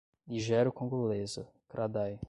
[0.29, 2.17] Nigero-congolesa, Kra-Dai